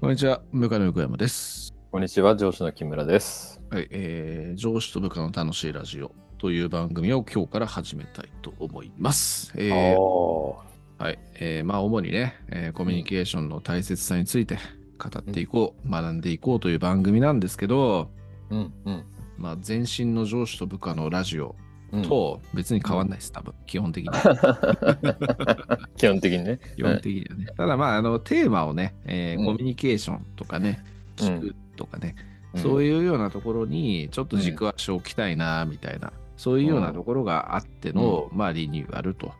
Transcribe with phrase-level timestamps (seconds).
[0.00, 1.74] こんにちは、部下の横山です。
[1.90, 3.60] こんにちは、上司の木村です。
[3.68, 9.52] はい、えー、上司と部下の楽しいラジオという番組を今日から始めたいと思います。
[9.56, 10.62] えーお
[10.98, 14.60] はい、えーまあ主にね、えーコミュニケーションの大切さについて
[14.98, 18.08] 語っていこう、学んでいこうという番組なんですけど、
[18.50, 19.04] うんうん。
[19.36, 21.67] まあ前身の上司と部下のラジオうん、
[22.02, 24.10] と別に変わんないです、多分、基本的に。
[25.96, 26.60] 基本的にね。
[26.76, 27.46] 基本的にはね。
[27.56, 30.84] ただまあ、あの、テーマをね、えーうんコミュニケーションとかね、
[31.20, 32.14] うん聞くとかね、
[32.56, 39.32] そういいうようなところにちょっと軸足を置きたいなみたいな、そういうようなところがあっての、まあリニューアルと。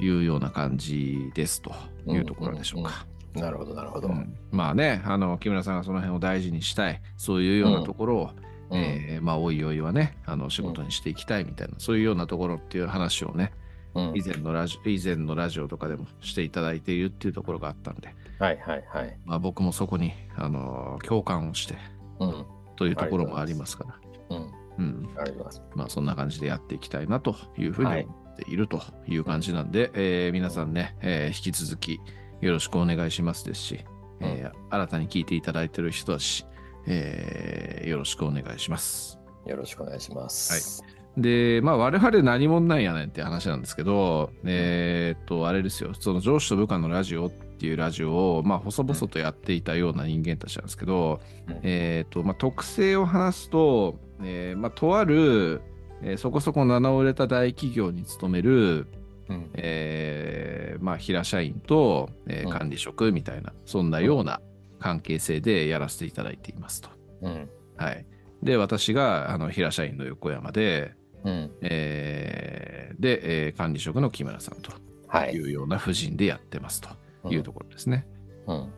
[0.00, 1.72] いうような感じですと
[2.06, 3.06] いうところでしょうか。
[3.34, 4.08] なるほど、なるほど。
[4.08, 8.30] うんまあね、あの木村さんがその辺を大事にしたい、そういうようなところを、
[8.70, 13.52] うんえーまあおいおいはね、あの仕事にしていきたいみたいな、そういうようなところっていう話をね、
[13.94, 19.16] うん以前のラジオ以前のラジオとかでもしていただいているっていうところがあったんで、はいはいはい。
[19.24, 21.76] まあ、僕もそこに、あの共感をして
[22.18, 22.44] うん。
[22.76, 24.36] というところもありますから。
[24.36, 24.50] うん。
[24.76, 25.62] うん、あります。
[25.76, 32.00] まあそんな感じでやっていきたいなというふうに思っているという感じなんで、えー皆さんね、えー引き続き
[32.40, 33.84] よろしくお願いしますですし、
[34.20, 36.44] えー新たに聞いていただいている人たち、
[36.86, 39.18] えーよろしくお願いします。
[39.46, 40.82] よろしくお願いします。
[41.16, 55.60] で、まあ我々何者なんやねんって話なんですけど、えーっと、あれですよ、その上司と部下のラジオっていうラジオを、まあ細々とやっていたような人間たちなんですけど、うんえーっと、まあ特性を話すと、えーまあとある、
[56.02, 58.86] えーそこそこ名の売れた大企業に勤める、
[59.28, 59.50] うん。
[59.54, 64.40] えーまあ平社員と、えーうん管理職みたいな、そんなような
[64.84, 66.90] 関係性でやらせていただいていますと。
[67.22, 67.48] うん。
[67.78, 68.04] はい。
[68.42, 70.92] で、私があの平社員の横山で、
[71.24, 71.50] うん。
[71.62, 74.72] えーで、えー管理職の木村さんと
[75.08, 75.42] はいい。
[75.42, 76.90] うような布陣でやってますと
[77.32, 78.06] いうところですね。
[78.46, 78.72] うん。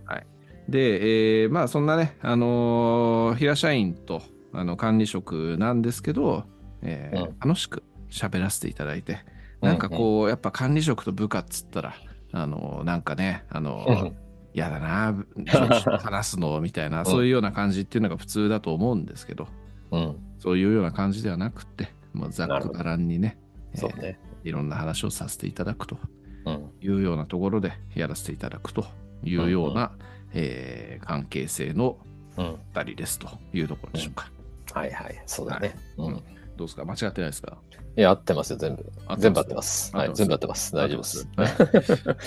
[0.68, 6.44] で、えーまあそんなね、あのー平社員とあの管理職なんですけど、
[6.82, 9.19] えーうん楽しく喋らせていただいて、
[9.60, 11.94] なんかこう、やっぱ管理職と部下っつったら、
[12.32, 14.16] あのーなんかね、あのーうん。
[14.56, 15.15] 嫌だな、
[16.00, 19.47] 話すのみたいな、そういうような感じっていうのが普通だと思うんですけど、
[19.91, 20.17] うん。
[20.39, 23.39] そういうような感じではなくって、もうざっくばらんにね、
[23.75, 24.19] そうね。
[24.44, 25.99] いろんな話をさせていただくと
[26.47, 26.71] うん。
[26.81, 28.87] いうようなところでやらせていただくと
[29.22, 29.93] いうような、
[30.33, 31.99] えー関係性の
[32.38, 32.55] うん。
[32.75, 34.31] 2人ですというところでしょうか。
[34.73, 35.23] はいはい。
[35.27, 35.77] そうだね。
[35.99, 36.15] はいうん。
[36.56, 36.84] どうですか？
[36.87, 37.59] 間違ってないですか？
[37.96, 38.84] いや、合ってますよ、全部。
[39.16, 39.96] 全部合ってます。
[39.96, 40.10] はい。
[40.14, 40.74] 全部合ってます。
[40.74, 41.28] 大丈夫です。
[41.36, 41.48] はい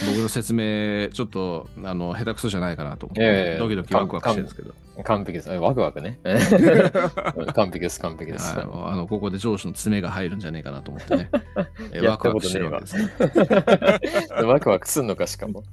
[0.09, 5.49] 僕の説明、ちょっとあの下手くそじゃないかなと思って、いやいやいやドキドキワクワクしてるんですけど、完璧です。
[5.49, 6.19] ワクワクね。
[6.23, 6.33] う
[7.43, 8.55] ん完璧です、完璧です。
[8.55, 11.29] はいあのここで上司の爪が入るんじゃねえかなと思ってね、
[12.03, 13.07] ワクワクしてるわけですよ。
[14.47, 15.63] ワクワクすんのか、しかも。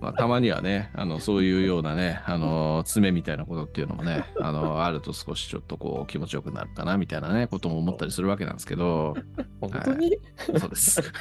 [0.00, 9.14] まあ、たまにはね、あのそういうようなね、あの爪みたいなことっていうのもね、あのあると少しちょっとこう気持ちよくなるかなみたいなね、ことも思ったりするわけなんですけど、
[9.60, 10.18] 本当に、
[10.58, 11.02] そうです。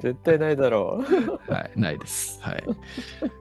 [0.00, 1.02] 絶対ないだろ
[1.48, 2.40] はい、ないです。
[2.42, 2.64] はい。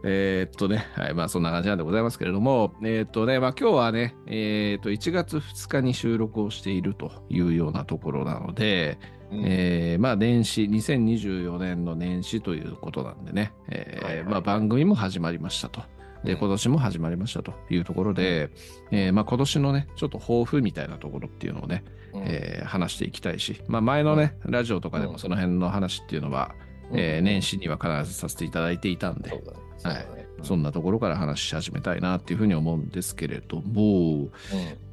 [0.04, 8.98] えーっとね、はい、まあそんな感じなんでございますけれども、えーっとね、まあ今日はね、えーっと1月2日に収録をしているというようなところなので、
[9.32, 9.36] う。
[9.46, 15.82] えーまあ年始、2024年の年始ということなんでね、えーはいはいはいまあ番組も始まりましたと。
[16.24, 16.40] で、うん。
[16.40, 18.50] 今年も始まりましたというところで、
[18.92, 22.24] えーまあ今年のね、ちょっと抱負みたいなところっていうのをね、うん。
[22.26, 25.12] えー話していきたいし、まあ前のね、ラジオとかでうん。
[25.14, 26.54] もその辺の話っていうのは、
[26.92, 29.44] えー年始には必ずさせていただいていたんで、そう
[29.84, 30.28] だね。
[30.44, 30.64] そん。
[30.64, 34.30] なところから話し始めたいなっていうふうに思うんですけれども、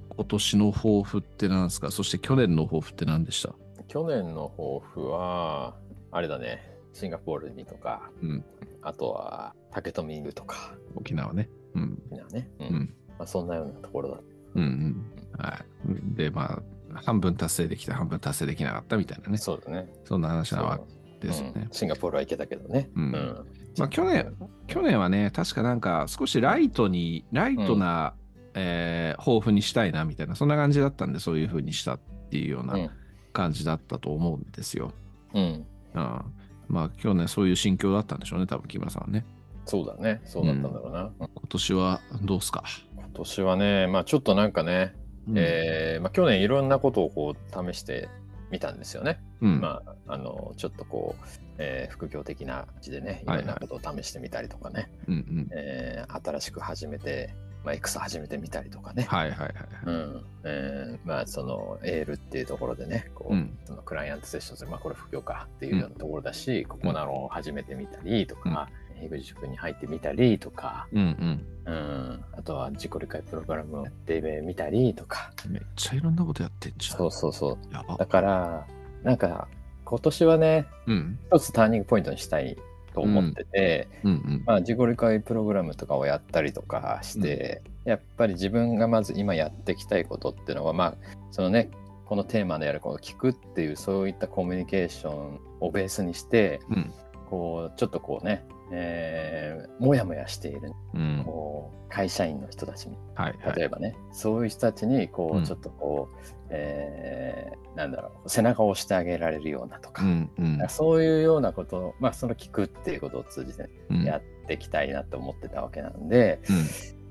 [0.09, 1.91] 今年の抱負って何ですか？
[1.91, 3.51] そして去年の抱負って何でした？
[3.51, 3.55] うん
[3.89, 5.75] 去年の抱負は、
[6.13, 8.45] あれだね、シンガポールにとか、うん。
[8.83, 11.49] あとは竹富にとか、沖縄ね。
[11.75, 12.03] うん。
[12.11, 12.95] みんなね、ううんん。
[13.19, 14.21] まあ、そんなようなところだ。
[14.57, 15.05] うんうん。
[15.39, 16.17] はい。
[16.17, 16.63] で、ま
[16.93, 19.39] あ、半分達成できた、半分達成できなかったみたいなね。
[19.39, 19.89] そうだね。
[20.05, 20.79] そんな話なわ
[21.21, 21.69] けですよねうん。
[21.71, 22.91] シンガポールは行けたけどね。
[22.97, 23.47] うん
[23.79, 24.35] まあ去年、
[24.67, 28.15] 去年はね、確かなんか少しライトに、ライトな、
[28.55, 31.99] えー抱負にしたいなみたいな、そんな感じだったんで、そういうふうにしたっ
[32.31, 32.67] ていうようう。
[32.67, 32.91] なん
[33.33, 34.93] 感じだったと思うんですよ。
[35.35, 35.67] うん。
[35.95, 36.25] うん。
[36.71, 39.27] まあ去年そういう心境だったんでしょうね、多分木村さんはね。
[39.67, 40.21] そうだね。
[40.25, 41.03] そうだったんだろうな。
[41.03, 42.65] うん今年はどうすか、
[42.97, 44.95] 今年はね、まあちょっとなんかね、
[45.29, 48.09] うんえーまあ、去年いろんなことをこう試して
[48.51, 49.21] みたんですよね。
[49.41, 51.25] うんまあ、あのちょっとこう、
[51.59, 57.35] えー副業的な感じでねいはいはいろんなことを試してみたりとかね、うんうんえー新しく始めて、
[57.65, 59.57] まあ、X 始めてみたりとかね、はいはいはいはい。
[59.87, 68.69] うんえーまあそのエールっていうところでねこう、うんそのクライアンントセッションする、まあ、これ副業かっていうようなところだし、ここなのを始めてみたりとか、
[69.03, 75.53] 英語塾に入ってみたりとか、うんうん、あとは自己理解プログラムをやってみたりとか、うん。
[75.53, 76.97] めっちゃいろんなことやってんじゃん。
[76.99, 77.75] そうそうそう。
[77.75, 78.07] やばだ。
[78.07, 78.67] から、
[79.03, 79.49] なんか、
[79.85, 81.19] 今年はね、うん。
[81.33, 82.57] 一つターニングポイントにしたい
[82.95, 84.43] と思ってて、うんうん。
[84.47, 90.95] まあ、自己理解プログラムとかをやったりとかして、やっぱり自分がまず今やっていきたいことっていうのは、まあ、
[91.31, 91.71] そのね、
[92.07, 96.93] このテーマであるこの聞くっていうそういったコミュニケーションをベースにして、うん。
[97.29, 101.23] こう、ちょっとこうね、えー、もやもやしている、うん。
[101.25, 103.57] こう、会社員の人たちはいはい。
[103.57, 106.17] 例えばね、そういう人たちにこう、うんちょっとこう、
[106.51, 110.69] えーなんだろう背中を押してあげられるようなとか,、うんうん。
[110.69, 116.57] そういうようなことを、まあ、その聞くっていうことを通じてうんやっていきたいなと思ってたわけなんで、うん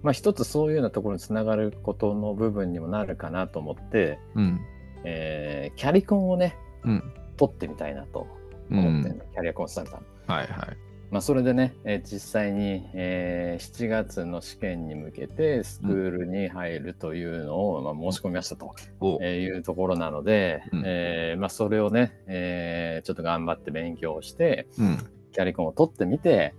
[0.03, 4.59] まあ、一つそういうようなところにつながることの部分にもなるかなと思って、うん。
[5.05, 7.03] えーキャリコンをねうん。
[7.37, 8.27] 取ってみたいなと
[8.69, 10.33] うん思ってるの、キャリアコンサルタント。
[10.33, 10.77] はいはい。
[11.11, 19.17] まあ、それでね、えー実際に、えー7月の試験に向けてスクールに入るというのを、まあ、申し込みましたと、お。
[19.21, 20.83] えーいうところなので、うん。
[20.85, 24.97] えーまあ、それをね、えーちょっと頑張って勉強して、うん。
[25.31, 26.53] キャリコンを取ってみて、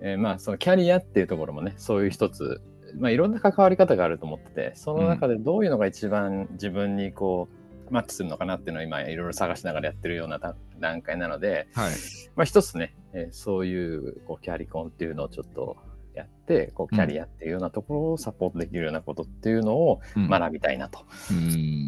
[0.00, 2.60] えーまあ、そのキャリアっていうところもね、そういう一つ、
[2.98, 11.92] まあ、いろんな関わり方があると思ってて、その中でどういうのが一番自分にこう、マッチするのかなっていうのを今いろいろ探しながらやってるような段段階なので、はい。
[12.36, 15.76] まあ、一つね、えーそういうこうキャリコンっていうのをちょっと
[16.14, 21.00] やって、こうキャリアっていうようなところをサポートできるようなことっていうのをうん学びたいなと、
[21.30, 21.38] うん。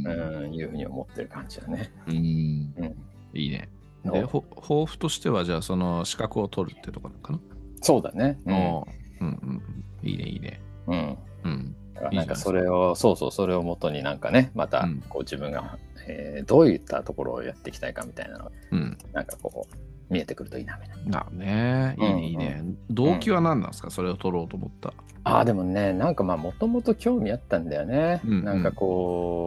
[0.07, 1.93] うんいうふうに思ってる感じだね。
[2.07, 2.15] うん。
[2.15, 2.23] うん、
[3.35, 3.69] いいね。
[4.05, 7.41] で、ほ抱負としては、じゃあ、その資格を取るってとこなのかな？
[7.81, 8.39] そうだね。
[8.47, 8.85] うんうん
[9.21, 9.63] うん。
[10.03, 10.61] いいね、いいね。
[10.87, 11.77] うんうん。
[12.13, 18.99] なんかそれを、そうそう、それをもとになんかね、またうんこう自分が、えーどういったところをやっていきたいかみたいなのが、うん。
[19.13, 19.75] なんかこう、
[20.13, 21.27] 見えてくるといいな、みたいな。
[21.31, 21.97] なね。
[21.99, 22.63] いいね、いいね。
[22.91, 23.91] 動機は何なんですか？
[23.91, 24.93] それを取ろうと思った。
[25.25, 28.21] ああ、でもね、なんかまあ、もともと興味あったんだよね。
[28.25, 28.71] うんうんなんか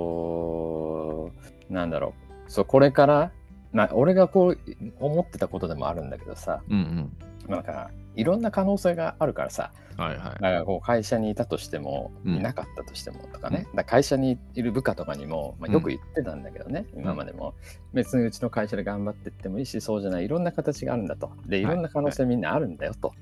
[0.09, 1.31] こ
[1.69, 2.13] う、なんだろ
[2.47, 2.51] う。
[2.51, 3.31] そう、これから、
[3.71, 4.57] まあ、俺がこう、
[4.99, 7.09] 思ってたことでもあるんだけどさ、うん
[7.47, 7.89] なんか、
[8.19, 10.03] いろんな可能性があるからさ、うん。
[10.03, 10.19] はいはい。
[10.19, 12.35] だからこう会社にいたとしても、うん。
[12.35, 17.53] いなかったとしてもとかね、だ会社にいる部下とかにも、まあ、よく言ってたんだけどね、今までも、
[17.93, 21.31] 別にうちの会社で頑張ってってもいいし、そうじゃない、いろんな形があるんだと。
[21.47, 21.63] で、い。
[21.63, 23.13] ろんな可能性みんなあるんだよと。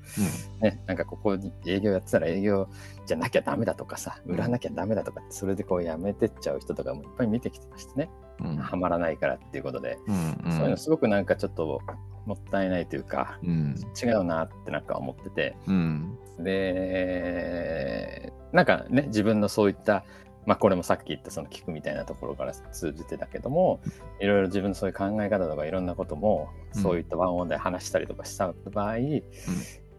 [0.60, 2.68] ね、なんかここに営業やってたら営業
[3.06, 8.10] じゃなきゃダメだとかさ、売らなきゃダメだとかそれでこうやめてっちゃう人とかもいっぱい見てきてましてね、
[8.40, 8.46] うん。
[8.50, 8.56] うん。
[8.56, 10.52] はまらないからっていうことで、うん。
[10.52, 11.80] そういうのすごくなんかちょっと
[12.28, 13.74] もったいないというか、うん。
[14.00, 16.18] 違うなってなんか思ってて、うん。
[16.38, 20.04] で、なんかね、自分のそういった、
[20.46, 23.80] まあこれもさっき言ったその聞くみたいなところから通じてたけども、
[24.20, 28.96] いろいろ自分のそういう考え方とかいろんなことも、うんそういったワンオンで話したりとかした場合、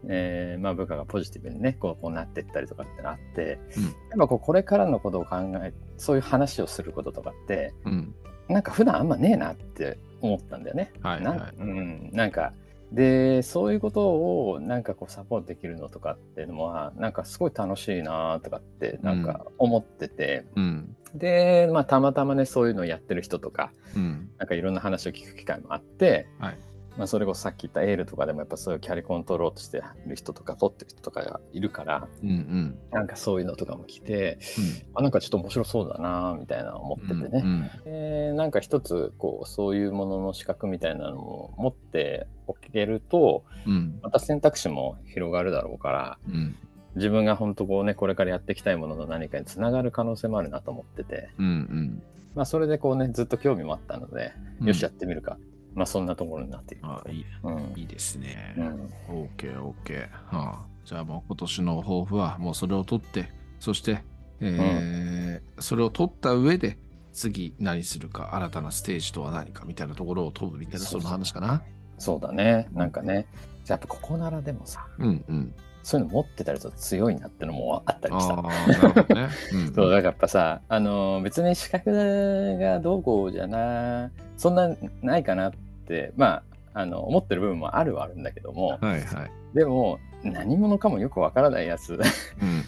[0.08, 8.14] えーまあ部下がポジティブにね、こうこうなっていったりとかってなって、うんやっぱこうこれからのことを考え、そういう話をすることとかって、うん。
[8.48, 10.92] なんか普段あんまねえなって思ったんだよね。
[11.02, 11.60] なはいはい。
[11.60, 12.52] うん、なんか
[12.92, 14.08] でそういうこと
[14.50, 20.96] をなんかこうサポートできるのとかっていうのはなんかすごい楽しいなとかってなんか思ってて、うん。
[21.14, 24.30] でまあたまたまねそういうのをやってる人とかうん。
[24.38, 26.58] なんかいろんな話を聞く機会もあって、はい
[27.00, 32.78] まあ、それこそさっき言ったエールとかでもやっぱそういうキャリコン取ろうとしてる人とか取ってる人とかがいるからうんうん。
[32.92, 34.96] なんかそういうのとかも来てうん。
[34.96, 37.42] あなんかちょっと面白そうだなみたいな思っててね。
[37.42, 37.70] うん。
[37.84, 43.98] でなんか一つこうそういうものの資格みたいなのを持っておけるとうん。
[44.02, 46.54] また選択肢も広がるだろうからうん。
[46.96, 51.46] 自分が本当こうねこれからやっていきたいものの何かにつながる可能性もあるなと思っててうん。
[51.46, 52.02] うん。
[52.34, 55.38] まあそれでこうねずっと興味もあったので、うんよしやってみるか
[55.74, 56.84] まあそんなところになっている。
[56.86, 57.24] あ、いい。
[57.42, 58.54] うんいいですね。
[58.56, 60.36] うんオーケーオーケー。
[60.36, 64.02] はあ、じゃあもう今年の抱負はもうそれを取って、そして、
[64.40, 66.78] えーそれを取った上で
[67.12, 71.62] 次何するか、新たなステージとは何かみたいなところを問うみたいな、その話かな。
[71.98, 73.26] そうだねなんかね
[73.66, 75.54] やっぱここならでもさうんうん。
[75.82, 78.36] そういうの持ってたりと強いなってのもあったりした
[79.74, 84.70] そう、だからやっぱさ、あのー別に資格がどうこうじゃな、そんな
[85.02, 85.52] ないかなっ
[85.86, 86.42] て、ま
[86.74, 89.30] あ、あの、思ってる部分もあるはあるんだけども、はいはい。
[89.54, 91.94] でも、何者かもよくわからないやつ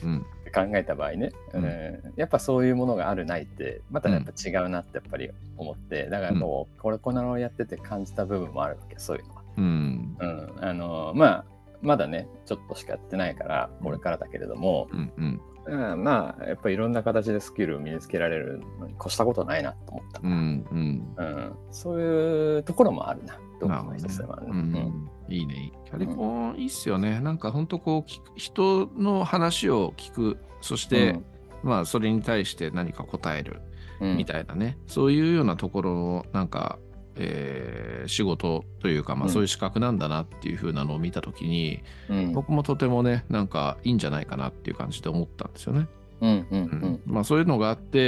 [0.04, 0.26] うんうん。
[0.54, 9.42] 考えた場合ね、うんうんやっぱそういうものがあるないって、またやっぱ違うなってやっぱり思って、だからこう、これこなのやってて感じた部分もあるわけ、そういうのは。
[9.57, 10.16] うん。
[10.21, 11.45] うん、あのーまあ、
[11.82, 15.40] まだね、ちょっとしかやってないから、これからだけれども、うんうん。
[15.64, 20.20] うん、まあ、やっぱりいろんな形でスキルを身につけられるのに越したことないなと思った。
[20.22, 21.14] うんうん。
[21.16, 24.80] うん、そういうところもあるな、と思いましたなるほどねね。
[24.80, 25.72] うんいいね。
[25.86, 27.20] キャリコンいいっすよね。
[27.20, 31.18] なんか本当こう聞く、人の話を聞く、そして、
[31.62, 33.60] まあそれに対して何か答える
[34.00, 36.78] うんみたいなね、そういうようなところのなんか、
[37.16, 39.33] えー仕事というか、まあうん。
[39.33, 42.33] そういう資格なんだなっていう風なのを見たときに、うん。
[42.33, 45.87] 僕もとてもね、なんかいいんじゃないかなっていう感じで思ったんですよね。
[46.21, 46.59] うんうんううん。
[46.95, 47.99] んまあそういうのがあって、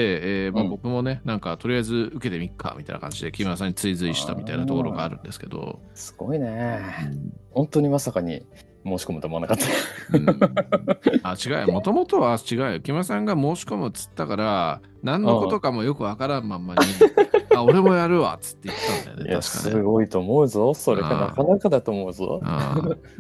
[0.47, 0.71] えーまあ、うん。
[0.71, 6.81] 僕もね、なんかとりあえず受けてみっかみたいな感じで木村さんに追随したみたいなところがあるんですけど、すごいね。
[7.05, 7.33] うん。
[7.53, 8.45] 本当にまさかに
[8.85, 9.67] 申し込むと思わなかった。
[10.17, 10.27] うん。
[11.23, 12.81] あ違うよ、もともとは違うよ。
[12.81, 16.81] 木村さんが申し込むっつったから、何のことかもよくわからんまんまに、
[17.55, 19.71] あ、俺もやるわっつって言ったんだよね、確かね。
[19.73, 20.75] すごいと思うぞ。
[20.75, 22.41] それがなかなかだと思うぞ。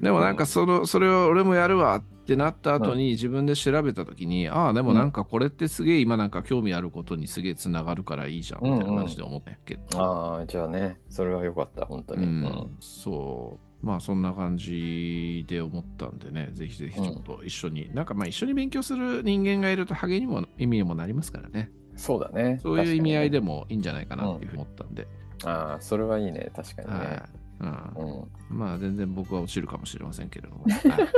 [0.00, 12.25] でもなんかそのそれを俺もやるわってなった後に自分で調べた時に、ああでもなんかこれってすげえ今なんか興味あることにすげえつながるからいいじゃんみたいな感じで思ったけど、ああ、じゃあね、それは良かった、本当に。
[12.25, 13.87] うん、そう。
[13.87, 22.59] まあそんな感じで思ったんでねぜひぜひちょっと一緒に、なんかまあ一緒に勉強する人間がいると励みにも意味にもなりますからねそうだね。
[22.63, 23.45] そういう意味合いでも。
[23.45, 25.07] もいいんじゃないかなっていうふうに思ったんで、
[25.45, 26.95] ああ、それはいいね、確かにね。
[26.95, 27.23] はい
[27.61, 31.09] うんうんまあ全然僕は落ちるかもしれませんけれども、 はい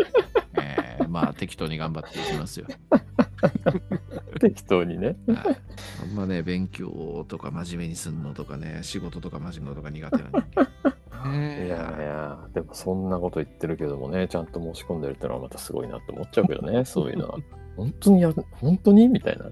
[0.61, 2.67] えーまあ適当に頑張っていきますよ。
[4.41, 5.17] 適当にね。
[5.27, 5.57] はい、
[6.03, 11.31] あんまね、勉強とか真面目にすんのとかね、仕事とか真面目のとか苦手な人間。
[11.31, 17.39] ね えいやいや、でもそんなこと言ってるけどもね、ちゃんと申し込んでるってのはまたすごいなって思っちゃうけどね、そういうのは。
[17.77, 19.09] 本当にやる、本当に？
[19.09, 19.51] みたいな。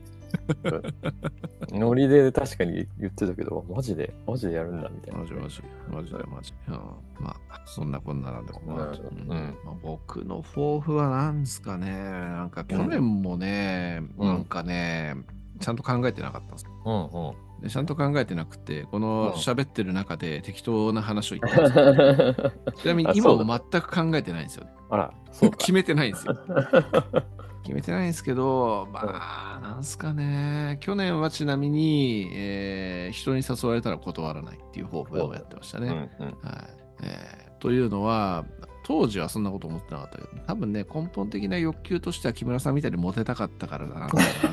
[1.71, 5.21] ノリで確かに言ってたけど、マジで、マジでやるんだみたいな。
[5.21, 6.55] マジマジ、マジでマジ。
[6.69, 6.75] うん、
[7.21, 15.17] まあ、そんなこんななんで、まあうんうんうんまあ、僕の抱負は何ですかね、なんか去年もね、うんなんかね、
[15.61, 16.67] ちゃんと考えてなかったんです。
[16.85, 17.35] うんうん。
[17.63, 22.53] でちゃんと考えてなくて、このうん喋ってる中で適当な話を言ってます。
[22.83, 24.71] ちなみに今も全く考えてないんですよね。
[24.91, 25.57] あら、そうか。
[25.59, 26.37] 決めてないんですよ。
[27.65, 36.11] 決めてないんですけど、まあ、なんすかね、去年はちなみに、えー人に誘われたら断らないっていう抱負をやってましたね。
[36.21, 36.33] うんうん。
[36.43, 36.67] はい。
[37.03, 38.45] えーというのは、
[38.83, 44.09] 当時はそんなこと思ってなかったけど、多分ね、根本的な欲求としては木村さんみたいにモテたかったからだな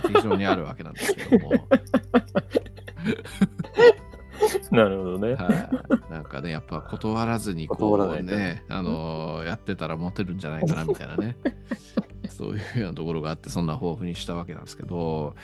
[0.08, 1.51] 非常にあるわけなんですけども、
[4.72, 5.34] なるほどね。
[5.36, 5.50] は
[6.10, 11.36] い、なんかね、やっぱ断らずにこうとね、あのーやってたらモテるんじゃないかなみたいなね、
[12.29, 15.36] そういうようなところがあって、そんな抱負にしたわけなんですけど、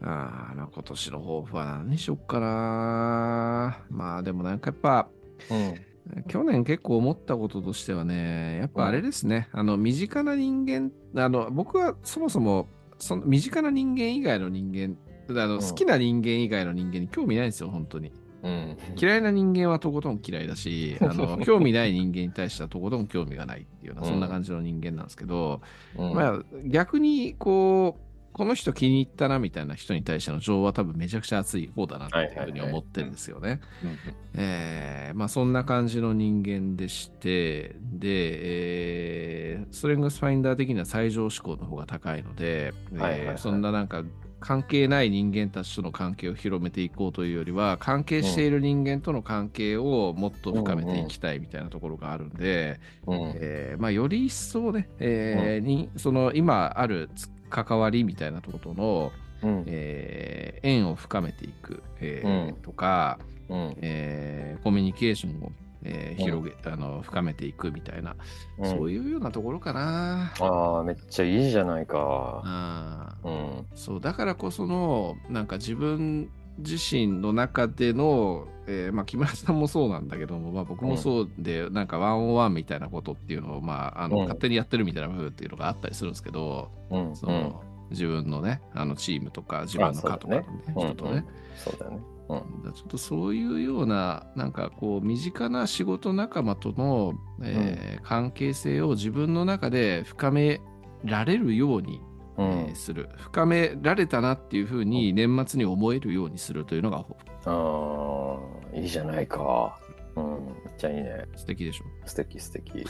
[0.00, 3.78] あーまあ今年の抱負は何にしよっかな。
[3.90, 5.08] まあでもなんかやっぱ、
[5.50, 5.88] うん。
[6.26, 12.66] 去年結構思ったこととしてはね、やっぱあれですね、あの身近な人間、あの僕はそもそも
[12.98, 14.96] その身近な人間以外の人間、
[15.30, 18.12] あのうん好きな人間以外の人間に興味ないんですよ、本当に。
[18.42, 18.76] うん。
[19.00, 25.60] 嫌いな人間はとことん嫌いだし、 あの興味ない人間に対してはとことん興味がないっていうような、そんな感じの人間なんですけど、
[25.96, 33.60] うんまあ逆にこう、この人気に入ったなみたいな人に対しての情は多分めちゃくちゃ熱い方だなっていうふうに思ってるんですよね。
[33.82, 33.98] うん
[34.34, 44.04] えーまあそんな感じの人間でして、で、えーストレングスファインダー的には最上志向の方が高いので、えーはいはいはいそんななんか
[44.40, 53.32] 関係ない人間たちとの関係を広めていこうというよりは、関係している人間との関係をもっと深めていきたいみたいなところがあるんで、うん。
[53.34, 59.64] えーまあ、より一層ね、えーにその今あるつ関わりみたいなところとの、うん。
[59.66, 62.54] えー縁を深めていく、えーうん。
[62.62, 63.18] とか、
[63.48, 63.76] うん。
[63.80, 65.52] えーコミュニケーションを、
[65.84, 68.16] えーうん広げ、あの深めていくみたいな、
[68.58, 70.32] うんそういうようなところかな。
[70.40, 73.16] ああ、めっちゃいいじゃないか。
[73.24, 73.66] うん。
[73.74, 87.16] そうだからこそのなんか自分自身の中での、えーまあ、木村さんもそうなんだけども、まあ、僕もそうで、なんかワンオンワンみたいなことっていうのを、まあ、あのうん勝手にやってるみたいな部分っていうのがあったりするんですけど、うん。
[87.16, 91.24] その自分のねあのチームとか自分の課とかのねうん人とね、
[91.56, 92.00] そうだよね。
[92.28, 92.36] う
[92.68, 92.72] ん。
[92.72, 100.60] ちょっとそういうような、なんかこう、身近な仕事仲間との、えー関係性を自分の中で深め
[101.04, 102.00] られるように、
[102.38, 102.74] うえんー。
[102.74, 103.08] する。
[103.16, 107.04] 深められたなっていうふうに年末に思えるようにするというのが
[107.46, 108.38] あ
[108.74, 109.78] あ、いいじゃないか。
[110.16, 110.24] うん。
[110.24, 111.24] めっちゃいいね。
[111.36, 111.84] 素敵でしょ。
[112.06, 112.78] 素敵素敵。
[112.78, 112.84] うん。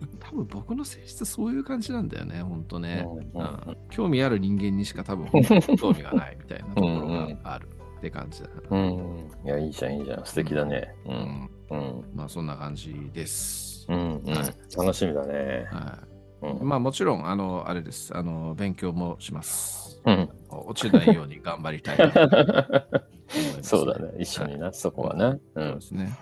[0.20, 3.06] 多分僕の性質そういう感じなんだよね、ほんとね。
[3.34, 5.28] うんうん興味ある人間にしか多分
[5.78, 7.68] 興味がないみたいなところがある
[8.04, 8.54] って感じだな。
[8.70, 9.30] うん。
[9.44, 10.26] いや、いいじゃん、いいじゃん。
[10.26, 10.94] 素敵だね。
[11.06, 11.08] う。
[11.08, 12.04] うんんうん。
[12.14, 13.86] まあそんな感じです。
[13.88, 14.22] うん。
[14.26, 15.66] うんはい楽しみだね。
[15.72, 15.98] は
[16.42, 18.14] いうんまあもちろん、あの、あれです。
[18.14, 20.02] あの、勉強もします。
[20.04, 21.96] うん落ちないように頑張りたい
[23.62, 24.12] そうだね。
[24.18, 25.30] 一緒にな、そこはな。
[25.30, 25.80] うそうんで。
[25.80, 26.12] すね。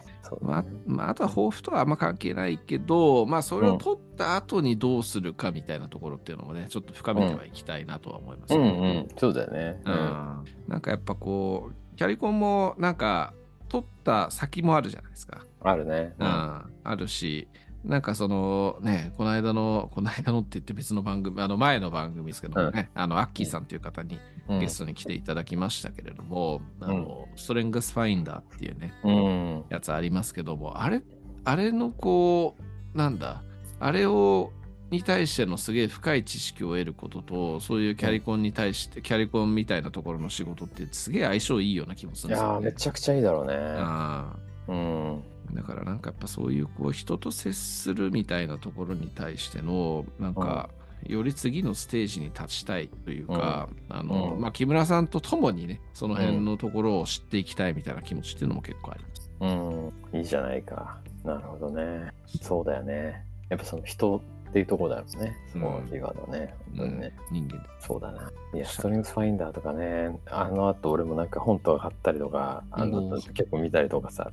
[0.41, 8.71] まあまあ、あとは抱負とはあんま関係ないけど、まあ、それを取った後にどうするかみたいなところっていうのもね、ちょっと深めてはいきたいなとは思いますうね。
[8.71, 9.09] んうん。
[9.19, 9.81] そうだよね。
[9.85, 13.35] うんなんかやっぱこう、キャリコンもなんか、
[13.69, 15.47] 取った先もあるじゃないですか。
[15.63, 16.15] あるね。
[16.19, 17.49] うん、あるし、
[17.85, 29.65] なんかそのね、この間の、この間のって言って別の番組、あの前の番組ですけどもね、あの、アッキーさんという方にうんゲストに来ていただきましたけれども、あの、ストレングスファインダーっていうね、うん。
[29.69, 31.03] やつありますけども、あれ、
[31.45, 32.57] あれのこ
[32.95, 33.43] う、なんだ、
[33.81, 34.53] あれを、
[34.91, 42.55] に対してのすげえ深い知識を得ることと、そういうキャリコンに対して、キャリコンみたいなところの仕事ってすげえ相性いいような気もすいるんですよ、ね。
[42.55, 43.55] やー、めちゃくちゃいいだろうね。
[43.57, 44.37] あ
[44.69, 45.23] うん。
[45.53, 50.71] ーだからなんかやっぱそういうこう人と接するみたいなところに対してのなんか
[51.07, 59.31] より次のステージに立ちたいというか、あのうんまあ、木村さんと共にねその辺のところを知っていきたいみたいな気持ちっていうのも結構あります。
[59.41, 60.19] うん。
[60.21, 60.99] いいじゃないか。
[61.25, 62.13] なるほどね。
[62.41, 63.25] そうだよね。
[63.49, 65.35] やっぱその人っていうところだよね。
[65.51, 66.55] そのキーワードね。
[66.77, 67.15] 本当にね。
[67.31, 68.31] 人間そうだな。
[68.53, 74.31] いや、ストリングスファインダーとかね、あの後俺もなんか本とか買ったりとか、あのうん結構見たりとかさ、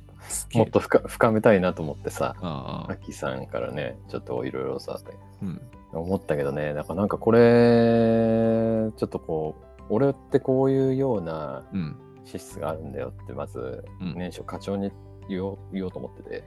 [0.52, 5.00] もっと深深めたいなと思ってさ、アッキーさんからね、ちょっといろいろさ、
[5.42, 5.58] うん。
[5.92, 11.96] 思ったけどね、なんかなんかこれ、ちょっとこう、俺ってこういうようなうん。
[12.26, 14.14] 資質があるんだよって、まずうん。
[14.16, 14.90] 年初課長に言
[15.38, 16.44] おう言おうと思ってて。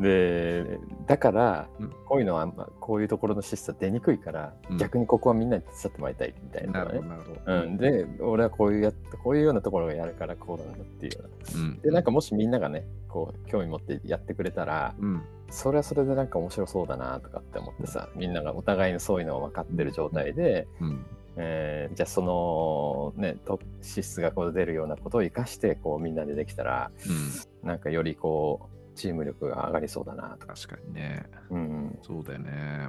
[0.00, 4.78] で、だからうん、こういうのは、まあこういうところの資質は出にくいから、うん。
[4.78, 7.00] 逆にここはみんなに手伝ってもらいたいみたいなね。
[7.00, 7.40] なるほど。
[7.46, 11.60] うん、で、俺はこういうやっこういうようなところがやるからこうなんだっていうような。
[11.60, 11.80] うん。
[11.80, 15.22] で、なんかもしみんながね、こう、興味持ってやってくれたら、うん。
[15.50, 21.06] それはそれでなんか面白そうだなとかって思ってさ、みんながお互いにそういうのを分かってる状態で、うん
[21.38, 30.54] えーじゃあそのね、と資質がこう出るようなことを生かして、こうみんなでできたら、うんなんかよりこう、チーム力が上がりそうだなとか。
[30.54, 31.24] 確かにね。
[31.50, 31.98] うん。
[32.02, 32.88] そうだよね。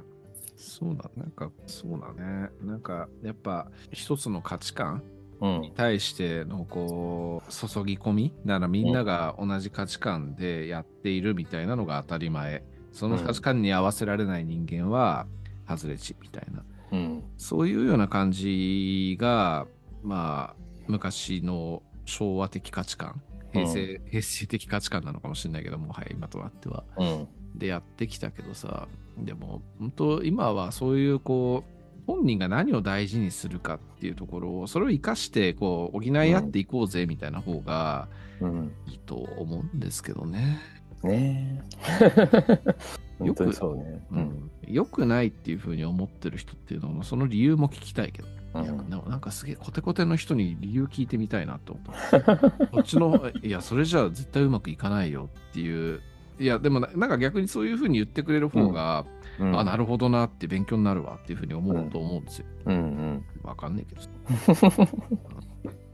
[0.56, 2.50] そうだ、なんか、そうだね。
[2.62, 5.02] なんか、やっぱ、一つの価値観
[5.40, 5.72] うんに。
[5.74, 12.62] 対しての、こう、注ぎ込みならみんなが同じ価値観でやっているみたいなのが当たり前。
[12.92, 15.26] その価値観に合わせられない人間は、
[15.68, 16.62] 外れ値みたいな。
[16.92, 17.24] うん。
[17.38, 19.66] そういうような感じが、
[20.02, 23.22] まあ、昔の昭和的価値観、
[23.52, 26.84] 平成,、平成的価値観なのかもしれないけども、はい、今となっては。
[26.96, 27.28] うん。
[27.54, 38.08] でやってきたけどさ、でも、本当、今はそういう、こう、本人が何を大事にするかっていうところを、それを生かして、こう、補い合っていこうぜみたいな方が
[38.40, 38.72] うん。
[38.86, 40.58] いいと思うんですけどね。
[41.02, 42.74] ねえ。
[43.26, 44.04] よくそうね。
[44.10, 44.18] う。
[44.18, 44.50] ん。
[44.66, 48.28] 良くないっていうふうに思ってる人っていうのも、その理由も聞きたいけど。
[48.28, 48.30] う
[48.60, 52.36] んなんかすげえコテコテの人に理由聞いてみたいなと思った。
[52.66, 56.00] こっちの、いや、それじゃあ絶対うまくいかないよっていう。
[56.40, 59.04] いや、でもななんか逆にそういうふうに言ってくれる方が、
[59.38, 62.46] うんあ、なるほどなって勉強になるわっていうふうに思うと思うんですよ。
[62.66, 63.24] うんうん。
[63.42, 64.02] わかんないけど。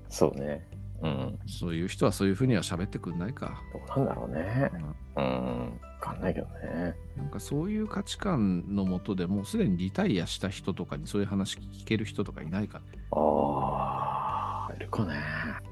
[0.08, 0.66] そうね。
[1.02, 1.38] うん。
[1.46, 3.60] そういう人はそういうふうには喋ってくんないか。
[3.94, 4.70] どうなんだろうね。
[5.16, 6.94] うんかんないけどね。
[7.16, 12.80] なんかそういう価値観のもとでもうすでにリタイアした人とかにそういう話聞ける人とかいないか
[13.12, 15.14] ああ、いるかね。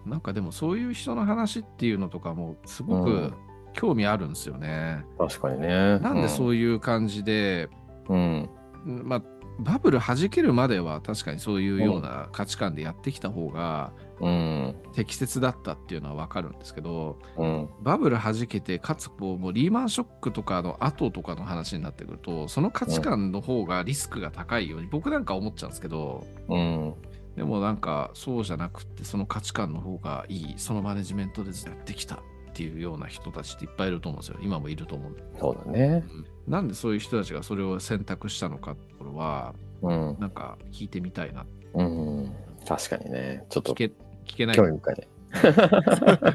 [0.07, 3.35] なんかでもそういう人の話っていうのとかもすごくうん
[3.75, 5.05] 興味あるんですよね。
[5.19, 5.99] 確かにね。
[5.99, 7.69] なんでそういう感じで、
[8.09, 8.49] うん。
[8.87, 9.23] うんまあ
[9.59, 14.75] バブル弾けるまでは確かにそういうような価値観でやってきた方がうん。
[14.95, 17.69] 適切だったっていうのはわかるんですけど、うん。
[17.83, 26.95] バブル弾けて、かつこうもうリーマンショックとかの後とかの話になってくると、その価値観の方がリスクが高いように、僕なんか思っちゃうんですけど、うん。
[27.37, 32.19] でもなんかそうじゃなくって、その価値観の方がいい、そのマネジメントでずっとやってきたっ
[32.53, 34.39] ていうような人たちっていっぱいいると思うんですよ。
[34.41, 35.25] 今もいると思うんで。
[35.41, 36.05] そうだね。
[36.47, 40.17] なんでそういう人たちがそれを選択したのかってところは、うん。
[40.21, 41.45] なんか聞いてみたいな。
[41.75, 42.33] うん。
[42.67, 43.45] 確かにね。
[43.49, 43.93] ちょっと聞け
[44.25, 44.57] 聞けない。
[44.57, 45.09] 興味深いね。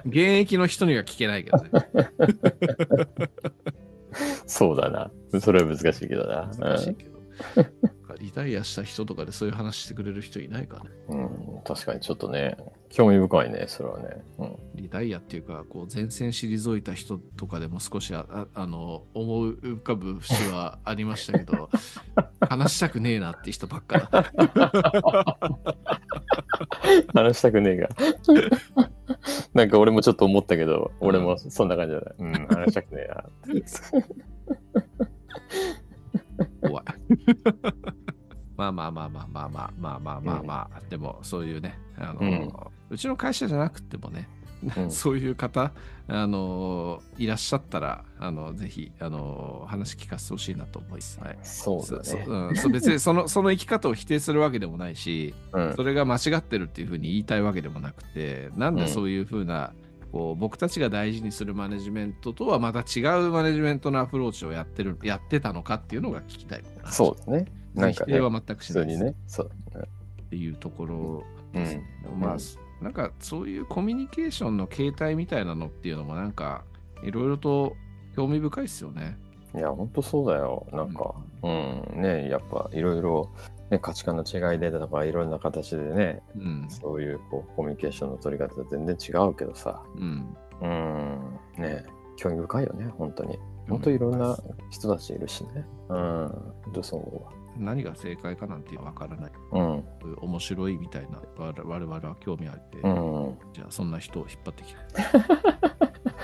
[0.05, 1.69] 現役の人には聞けないけどね。
[4.45, 5.11] そうだな。
[5.39, 6.51] それは難しいけどな。
[6.57, 7.19] 難しいけど。
[8.19, 10.89] リタイアした人とかでそういう話してくれる人いないかね。
[11.09, 11.25] うん。
[11.25, 11.61] うん。
[11.63, 12.57] 確かにちょっとね、
[12.89, 14.09] 興味深いね、それはね。
[14.39, 14.55] うん。
[14.75, 21.69] リタイアっていうか、こう前線退いた人とかでも少しあああの思い浮かぶ節はありましたけど、
[22.49, 24.33] 話したくねえなって人ばっかだ。
[27.13, 27.89] 話したくねえが。
[29.53, 32.05] なんか俺もちょっと思ったけど、俺もそんな感じだね。
[32.19, 33.23] うん、話したくねえな。
[38.55, 42.53] まあまあまあまあまあまあまあまあまあまあ、でもそういうね、あの、うん
[42.89, 44.27] うちの会社じゃなくてもね、
[44.77, 45.71] うん そういう方、
[46.07, 51.19] あのいらっしゃったら、あのぜひ、あの話聞かせてほしいなと思います。
[51.19, 51.37] はい。
[51.43, 52.03] そうだね。
[52.55, 59.73] そうん、別にその その生き方を否定するわけでもないし、うんそれが間違ってるっていうふうに言いたいわけでもなくて、なんでそういうふうな、
[60.11, 66.63] こう僕たちが大事にするマネジメントとはまた違うマネジメントのアプローチをやってるやってたのかっていうのが聞きたい。
[66.85, 67.45] そうですね。
[67.75, 69.15] なんかね否定、は全くしないですね。
[69.27, 69.49] そう。
[69.49, 71.63] っていうところうん。
[71.63, 71.83] ですね。
[72.17, 72.39] まあ、うん
[72.81, 76.63] なんかそういうコミュニケーションの形態みたいなのっていうのもなんか
[77.03, 77.75] いろいろと
[78.15, 79.17] 興味深いですよね。
[79.55, 80.67] いや、ほんとそうだよ。
[80.71, 83.31] なんか、うん、ね、やっぱいろいろ、
[83.71, 86.67] ね、価値観の違いでとか、いろんな形でね、うん。
[86.69, 90.37] そういうこうコミュニケーションの取り方全然違うけどさ、うん。
[90.61, 91.83] うん、ね、
[92.17, 93.39] 興味深いよね、本当に。
[93.67, 94.37] 本当いろんな
[94.69, 95.65] 人たちいるしね。
[95.89, 96.27] うん、
[96.65, 99.31] 本当そう思何が正解かなんていうのは分からない。
[99.51, 99.83] うん、
[100.21, 103.37] 面白いみたいな我々は興味あって、うん。
[103.53, 104.79] じゃあそんな人を引っ張ってきて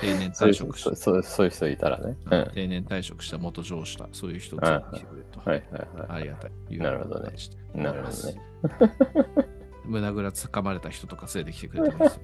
[0.00, 2.16] 定年退職した人そうそういう人いたらね。
[2.24, 2.38] うん。
[2.38, 5.88] はい定年退職した元上司だそういう人を連れてきてくれると、はいはい。
[6.08, 7.32] ありがたいなるほどね
[7.74, 9.46] ねなるほどね。
[9.86, 12.20] 胸ぐらつかまれた人とか連れてきてくれてます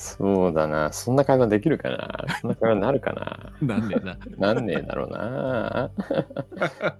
[0.00, 0.92] そうだな。
[0.92, 2.24] そんな会話できるかな？
[2.40, 3.12] そんな会話になるか
[3.60, 3.76] な？
[3.78, 5.90] なんでななんねえだろうな。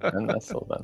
[0.13, 0.81] なんだそうだ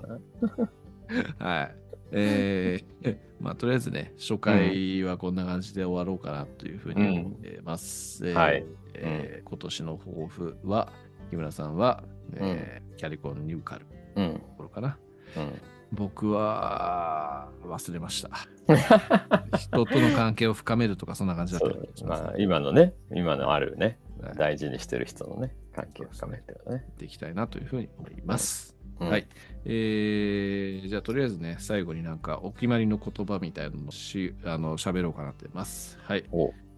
[1.38, 1.46] な。
[1.46, 1.74] はい
[2.12, 10.92] えーまあとりあえずね初回はこんな感じで終わろうかなというふうに思ってます、えーはいえー今年の抱負は
[11.30, 14.34] 木村さんは、えーキャリコンニューカルうん。
[14.34, 14.96] ところかな
[15.36, 15.52] うん。
[15.94, 18.30] 僕は忘れました。
[19.58, 26.84] 人との関係を深めるとかそんな感じだったそう気がしますまあ、今のね、今のあるね、はい大事にしてる人のね、関係を深めてるね。
[27.00, 28.74] いきたいなというふうに思います。
[29.00, 29.26] うんはい。
[29.64, 35.98] えー、じゃあとりあえずね、最後になんかお決まりの言葉みたいなのをしあの喋ろうかなってます。
[36.02, 36.24] はい。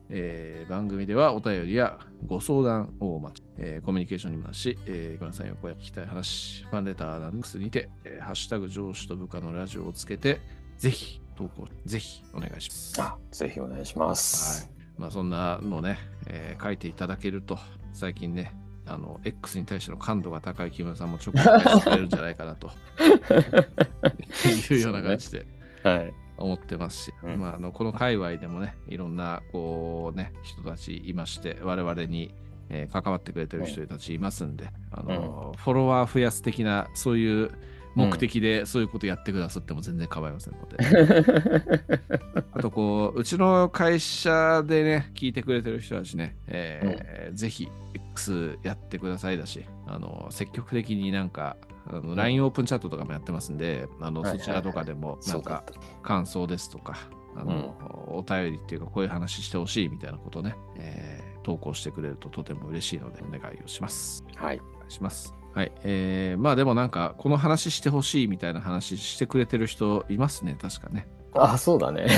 [0.08, 10.40] おえー番組ではお便りやご相談をお待ち、えーコミュニケーションにもだし、えー、木村さんよこや聞きたい話、ファンレターなんですにて、えーハッシュタグ上司と部下のラジオをつけて、
[10.78, 13.02] ぜひ投稿、ぜひお願いします。
[13.02, 14.70] あ、ぜひお願いします。
[14.98, 17.58] まあそんなのね、えー書いていただけると、
[17.92, 18.52] 最近ね、
[18.86, 22.70] あの、X に対しての感度が高い木村さんも直接返してくれるんじゃないかなと
[24.72, 25.44] いうような感じで
[25.82, 26.14] はい。
[26.38, 27.40] 思ってますし、うん。
[27.40, 32.34] まあ、あのこの界隈でもね、いろんなこうね、人たちいまして、我々に、
[32.68, 37.50] えー関わってくれてる人たちいますんで、あのフォロワー増やす的な、そういう
[37.94, 40.76] 目的でそういうことやってくださっても全然構いませんので。
[42.52, 51.56] あとこう、うちの会社でね、聞いてくれてる人たちね、えーぜひ X やってくださいだし、あの積極的になんか、
[51.88, 55.64] あの LINE オープンチャットとかもやってますんで、あのそちらとかでもなんか
[56.02, 56.96] 感想ですとか、
[57.36, 57.76] あの
[58.08, 64.24] お便りっていうかこういう話してほしいみたいなことね、えー投稿してくれるととても嬉しいのでお願いをします。
[64.34, 64.58] はい。
[64.58, 65.32] お願いします。
[65.54, 65.70] はい。
[65.84, 71.06] えー、まあでもなんか、この話してほしいみたいな話してくれてる人いますね、確かね。
[71.34, 72.08] あ、そうだね。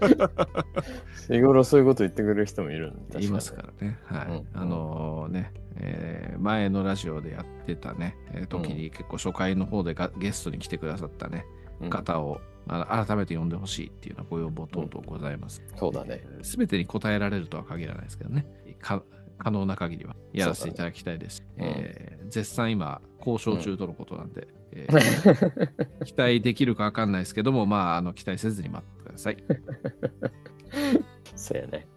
[1.30, 3.20] 日頃そういうこと言ってくれる人もいるんだ。
[3.20, 3.98] いますからね。
[4.04, 4.26] はい。
[4.26, 11.44] うんあのね、えー前のラジオでやってたね、えー時に結構初回の方でがゲストに来てくださったね、
[11.80, 15.62] うん方を改めて呼んでほしいっていうようなご要望等々ございます。
[15.76, 16.22] そうだね。
[16.42, 18.46] すべてに答えられるとは限らないですけどね。
[18.80, 19.02] か
[19.38, 21.40] 可能な限りはやらせていただきたいです。
[21.40, 29.36] ねえー絶賛今、交渉中とのことなんで、 えー期待できるかわかんないですけども、まあ、あの期待せずに待ってください。
[31.34, 31.88] そうやね。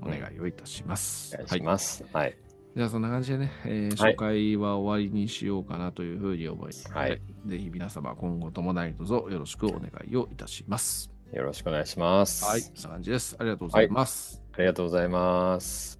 [0.00, 1.34] お願いをいたします。
[1.34, 2.04] お願いします。
[2.12, 2.36] はい。
[2.76, 6.92] じゃあそんな感じでね、えーはい初回は終わりにしようかなというふうに思います。
[6.92, 11.10] はいぜひ皆様今後とも何卒よろしくお願いをいたします。
[11.32, 12.44] よろしくお願いします。
[12.44, 13.36] はい、そんな感じです。
[13.38, 14.42] ありがとうございます。
[14.54, 15.98] ありがとうございます。